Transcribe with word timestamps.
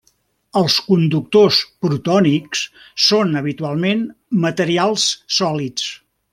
Els 0.61 0.77
conductors 0.85 1.59
protònics 1.85 2.63
són 3.09 3.39
habitualment 3.43 4.05
materials 4.49 5.09
sòlids. 5.41 5.89